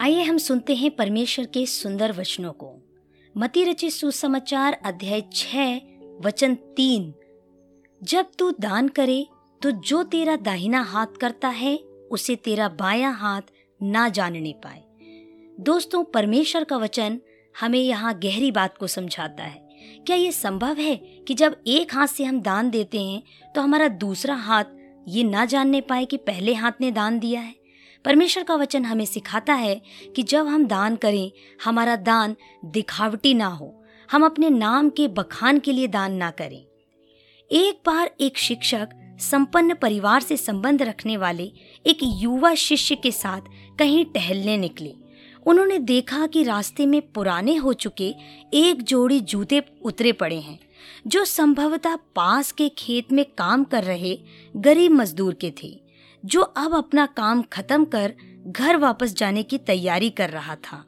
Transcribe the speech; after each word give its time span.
आइए 0.00 0.22
हम 0.22 0.36
सुनते 0.38 0.74
हैं 0.74 0.90
परमेश्वर 0.90 1.46
के 1.46 1.64
सुंदर 1.66 2.12
वचनों 2.12 2.52
को। 2.52 2.70
मती 3.34 3.64
रचित 3.64 3.92
सुसमाचार 3.92 4.72
अध्याय 4.84 5.22
छह, 5.32 5.76
वचन 6.20 6.54
तीन। 6.76 7.12
जब 8.02 8.26
तू 8.38 8.50
दान 8.50 8.88
करे 8.88 9.26
तो 9.62 9.70
जो 9.70 10.02
तेरा 10.02 10.36
दाहिना 10.36 10.82
हाथ 10.82 11.06
करता 11.20 11.48
है, 11.48 11.76
उसे 12.10 12.36
तेरा 12.36 12.68
बायां 12.68 13.12
हाथ 13.14 13.42
ना 13.82 14.08
जानने 14.08 14.54
पाए। 14.64 14.82
दोस्तों, 15.60 16.04
परमेश्वर 16.04 16.64
का 16.64 16.76
वचन 16.76 17.20
हमें 17.60 17.78
यहाँ 17.78 18.18
गहरी 18.18 18.50
बात 18.50 18.78
को 18.78 18.86
समझाता 18.86 19.44
है। 19.44 19.68
क्या 20.06 20.16
ये 20.16 20.32
संभव 20.32 20.76
है 20.76 20.96
कि 20.96 21.34
जब 21.34 21.62
एक 21.66 21.94
हाथ 21.94 22.06
से 22.06 22.24
हम 22.24 22.40
दान 22.40 22.70
देते 22.70 23.02
हैं 23.02 23.52
तो 23.54 23.60
हमारा 23.60 23.88
दूसरा 23.88 24.34
हाथ 24.34 24.64
ये 25.08 25.24
ना 25.24 25.44
जानने 25.44 25.80
पाए 25.80 26.04
कि 26.04 26.16
पहले 26.16 26.54
हाथ 26.54 26.80
ने 26.80 26.90
दान 26.90 27.18
दिया 27.18 27.40
है? 27.40 27.54
परमेश्वर 28.04 28.44
का 28.44 28.54
वचन 28.54 28.84
हमें 28.84 29.04
सिखाता 29.04 29.54
है 29.54 29.80
कि 30.16 30.22
जब 30.22 30.46
हम 30.46 30.66
दान 30.66 30.96
करें, 30.96 31.30
हमारा 31.64 31.96
दान 31.96 32.36
दिखावटी 32.64 33.34
ना 33.34 33.46
हो। 33.46 33.74
हम 34.12 34.24
अपने 34.24 34.50
नाम 34.50 34.90
के 34.90 35.08
बखान 35.08 35.58
के 35.58 35.72
लिए 35.72 35.86
दान 35.86 36.12
ना 36.12 36.30
करें। 36.30 36.64
एक 37.50 37.80
बार 37.86 38.10
एक 38.20 38.38
शिक्षक 38.38 38.88
संपन्न 39.20 39.74
परिवार 39.74 40.20
से 40.20 40.36
संबंध 40.36 40.82
रखने 40.82 41.16
वाले 41.16 41.52
एक 41.86 41.98
युवा 42.02 42.54
शिष्य 42.54 42.94
के 42.94 43.10
साथ 43.10 43.40
कहीं 43.78 44.04
टहलने 44.04 44.56
निकले। 44.56 44.94
उन्होंने 45.46 45.78
देखा 45.78 46.26
कि 46.26 46.42
रास्ते 46.42 46.86
में 46.86 47.00
पुराने 47.12 47.54
हो 47.56 47.72
चुके 47.72 48.14
एक 48.54 48.82
जोड़ी 48.82 49.20
जूते 49.20 49.62
उतरे 49.82 50.12
पड़े 50.12 50.36
हैं, 50.36 50.58
जो 51.06 51.24
संभवतः 51.24 51.96
पास 51.96 52.52
के 52.52 52.68
खेत 52.68 53.12
में 53.12 53.24
काम 53.38 53.64
कर 53.64 53.84
रहे 53.84 54.18
गरीब 54.56 54.92
मजदूर 54.92 55.34
के 55.34 55.52
थे। 55.62 55.87
जो 56.24 56.40
अब 56.40 56.74
अपना 56.74 57.06
काम 57.06 57.42
खत्म 57.52 57.84
कर 57.84 58.14
घर 58.46 58.76
वापस 58.76 59.14
जाने 59.14 59.42
की 59.42 59.58
तैयारी 59.58 60.10
कर 60.10 60.30
रहा 60.30 60.54
था। 60.56 60.84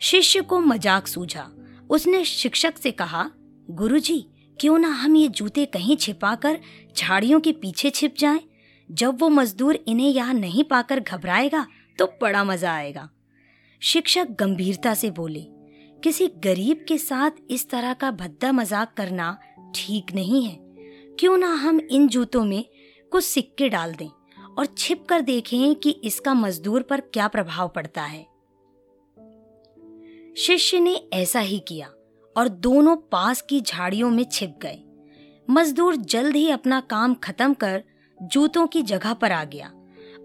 शिष्य 0.00 0.40
को 0.40 0.60
मज़ाक 0.60 1.06
सूझा। 1.06 1.50
उसने 1.90 2.24
शिक्षक 2.24 2.78
से 2.78 2.90
कहा 2.92 3.30
गुरुजी, 3.68 4.26
क्यों 4.58 4.78
ना 4.78 4.88
हम 4.88 5.16
ये 5.16 5.28
जूते 5.28 5.64
कहीं 5.66 5.96
छिपाकर 5.96 6.58
झाड़ियों 6.96 7.40
के 7.40 7.52
पीछे 7.52 7.90
छिप 7.90 8.14
जाएँ? 8.18 8.40
जब 8.90 9.20
वो 9.20 9.28
मजदूर 9.28 9.78
इन्हें 9.88 10.08
यहाँ 10.08 10.34
नहीं 10.34 10.64
पाकर 10.64 11.00
घबराएगा 11.00 11.66
तो 11.98 12.06
बड़ा 12.22 12.44
मज़ा 12.44 12.72
आएगा। 12.72 13.08
शिक्षक 13.82 14.36
गंभीरता 14.40 14.94
से 14.94 15.10
बोले 15.10 15.46
किसी 16.02 16.26
गरीब 16.44 16.84
के 16.88 16.98
साथ 16.98 17.30
इस 17.50 17.68
तरह 17.70 17.92
का 17.94 18.10
भद्दा 18.12 18.52
मज़ाक 18.52 18.92
करना 18.96 19.36
ठीक 19.74 20.14
नहीं 20.14 20.44
है। 20.44 20.56
क्यों 21.18 21.36
ना 21.38 21.52
हम 21.54 21.80
इन 21.80 22.08
जूतों 22.08 22.44
में 22.44 22.64
कुछ 23.14 23.24
सिक्के 23.24 23.68
डाल 23.68 23.94
दें 23.94 24.08
और 24.58 24.66
छिप 24.66 25.06
कर 25.06 25.20
देखें 25.20 25.74
कि 25.74 25.90
इसका 25.90 26.34
मजदूर 26.34 26.82
पर 26.82 27.00
क्या 27.00 27.28
प्रभाव 27.28 27.68
पड़ता 27.68 28.02
है। 28.02 28.26
शिष्य 30.36 30.80
ने 30.80 30.94
ऐसा 31.12 31.40
ही 31.40 31.58
किया 31.58 31.86
और 32.36 32.48
दोनों 32.48 32.96
पास 32.96 33.42
की 33.42 33.60
झाड़ियों 33.60 34.10
में 34.10 34.24
छिप 34.32 34.58
गए। 34.62 34.82
मजदूर 35.50 35.96
जल्द 35.96 36.36
ही 36.36 36.50
अपना 36.50 36.80
काम 36.80 37.14
खत्म 37.14 37.54
कर 37.54 37.84
जूतों 38.22 38.66
की 38.66 38.82
जगह 38.82 39.14
पर 39.14 39.32
आ 39.32 39.44
गया। 39.44 39.72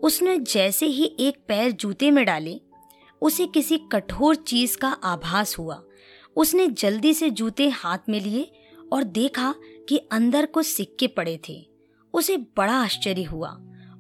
उसने 0.04 0.38
जैसे 0.38 0.86
ही 0.86 1.16
एक 1.20 1.38
पैर 1.48 1.72
जूते 1.72 2.12
में 2.12 2.26
डाले, 2.26 2.62
उसे 3.22 3.46
किसी 3.48 3.78
कठोर 3.78 4.36
चीज़ 4.36 4.78
का 4.78 4.88
आभास 4.88 5.58
हुआ। 5.60 5.84
उसने 6.36 6.68
जल्दी 6.68 7.14
से 7.14 7.30
जूते 7.30 7.70
हाथ 7.70 7.98
में 8.10 8.22
लिए 8.22 8.52
और 8.94 9.04
देखा 9.04 9.56
कि 9.90 9.98
अंदर 9.98 10.46
कुछ 10.46 10.66
सिक्के 10.66 11.08
पड़े 11.08 11.40
थे। 11.50 11.69
उसे 12.14 12.38
बड़ा 12.58 12.74
आश्चर्य 12.74 13.24
हुआ 13.24 13.50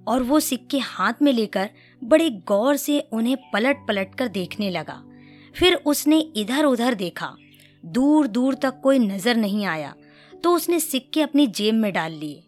और 0.07 0.23
वो 0.23 0.39
सिक्के 0.39 0.79
हाथ 0.79 1.21
में 1.21 1.31
लेकर 1.33 1.69
बड़े 2.01 2.29
गौर 2.47 2.75
से 2.77 2.99
उन्हें 3.13 3.37
पलट 3.53 3.85
पलट 3.87 4.15
कर 4.15 4.27
देखने 4.29 4.69
लगा। 4.69 5.01
फिर 5.55 5.75
उसने 5.75 6.19
इधर 6.35 6.65
उधर 6.65 6.93
देखा। 6.93 7.33
दूर 7.83 8.27
दूर 8.27 8.55
तक 8.55 8.79
कोई 8.83 8.99
नज़र 8.99 9.35
नहीं 9.35 9.65
आया 9.65 9.93
तो 10.43 10.53
उसने 10.55 10.79
सिक्के 10.79 11.21
अपनी 11.21 11.45
जेब 11.47 11.75
में 11.75 11.91
डाल 11.93 12.11
लिए। 12.11 12.43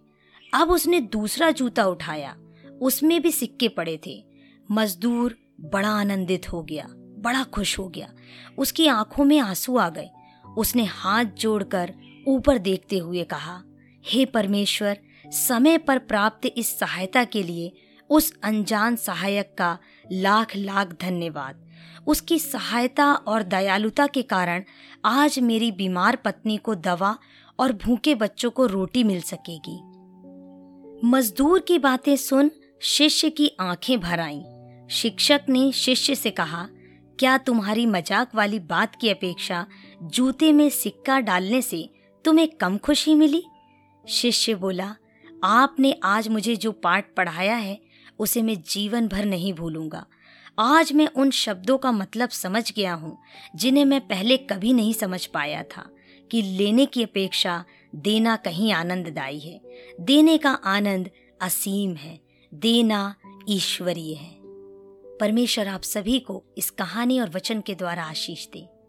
अब 0.54 0.72
उसने 0.72 1.00
दूसरा 1.02 1.52
जूता 1.52 1.86
उठाया। 1.86 2.36
उसमें 2.82 3.22
भी 3.22 3.32
सिक्के 3.32 3.68
पड़े 3.68 4.00
थे। 4.06 4.24
मजदूर 4.70 5.36
बड़ा 5.64 5.90
आनंदित 5.90 6.52
हो 6.54 6.62
गया, 6.64 6.86
बड़ा 7.18 7.44
खुश 7.46 7.78
हो 7.80 7.88
गया। 7.88 8.14
उसकी 8.58 8.88
आँखों 8.88 9.26
में 9.26 9.40
आँसू 9.40 9.78
आ 9.78 9.90
गए। 9.90 10.10
उसने 10.46 10.84
हाथ 10.86 11.26
जोड़कर 11.38 11.94
ऊपर 12.28 12.58
देखते 12.58 12.98
हुए 12.98 13.24
कहा, 13.24 13.62
हे 14.06 14.26
परमेश्वर 14.26 14.98
समय 15.32 15.78
पर 15.78 15.98
प्राप्त 15.98 16.46
इस 16.58 16.80
सहायता 16.80 17.24
के 17.24 17.44
लिए 17.44 17.72
उस 18.10 18.34
अनजान 18.44 18.96
सहायक 18.96 19.56
का 19.58 19.78
लाख 20.12 20.56
लाख 20.56 20.88
धन्यवाद। 21.02 21.70
उसकी 22.08 22.40
सहायता 22.40 23.14
और 23.14 23.44
दयालुता 23.44 24.08
के 24.08 24.22
कारण 24.22 24.64
आज 25.06 25.40
मेरी 25.40 25.72
बीमार 25.72 26.16
पत्नी 26.16 26.58
को 26.58 26.76
दवा 26.76 27.18
और 27.60 27.72
भूखे 27.74 28.16
बच्चों 28.16 28.52
को 28.52 28.66
रोटी 28.66 29.04
मिल 29.04 29.22
सकेगी। 29.22 29.80
मजदूर 31.08 31.60
की 31.60 31.80
बातें 31.80 32.16
सुन 32.16 32.52
शिष्य 32.82 33.30
की 33.30 33.52
आँखें 33.60 34.00
भर 34.00 34.20
आईं। 34.20 34.88
शिक्षक 34.88 35.42
ने 35.50 35.72
शिष्य 35.72 36.16
से 36.16 36.32
कहा, 36.32 36.68
क्या 37.20 37.38
तुम्हारी 37.38 37.86
मज़ाक 37.86 38.36
वाली 38.36 38.60
बात 38.60 38.96
की 38.96 39.10
अपेक्षा 39.10 39.66
जूते 40.04 40.52
में 40.54 40.70
सिक्का 40.70 41.20
डालने 41.20 41.62
से 41.62 41.90
तुम्हें 42.26 42.48
कम 42.48 42.78
खुशी 42.78 43.16
मिली? 43.16 43.44
शिष्य 44.08 44.56
बोला 44.56 44.96
आपने 45.44 46.00
आज 46.04 46.28
मुझे 46.28 46.56
जो 46.56 46.72
पाठ 46.72 47.14
पढ़ाया 47.18 47.56
है, 47.56 47.82
उसे 48.20 48.42
मैं 48.42 48.62
जीवन 48.62 49.08
भर 49.08 49.26
नहीं 49.26 49.54
भूलूँगा। 49.54 50.06
आज 50.60 50.94
मैं 50.94 51.08
उन 51.08 51.32
शब्दों 51.32 51.78
का 51.78 51.92
मतलब 51.92 52.30
समझ 52.30 52.74
गया 52.74 52.94
हूँ, 52.94 53.18
जिन्हें 53.56 53.86
मैं 53.86 54.08
पहले 54.08 54.38
कभी 54.38 54.74
नहीं 54.74 54.94
समझ 54.94 55.26
पाया 55.26 55.64
था, 55.64 55.90
कि 56.32 56.42
लेने 56.42 56.86
की 56.86 57.04
अपेक्षा 57.04 57.66
देना 57.96 58.36
कहीं 58.36 58.74
आनंददायी 58.74 59.40
है। 59.40 59.62
देने 60.00 60.38
का 60.38 60.52
आनंद 60.52 61.10
असीम 61.42 61.96
है, 61.96 62.20
देना 62.54 63.16
ईश्वरीय 63.50 64.16
है। 64.16 64.36
परमेश्वर 65.18 65.68
आप 65.68 65.82
सभी 65.82 66.20
को 66.20 66.44
इस 66.58 66.70
कहानी 66.70 67.20
और 67.20 67.30
वचन 67.30 67.62
के 67.62 67.76
द्वारा 67.76 68.04
आशीष 68.04 68.48
दे। 68.48 68.81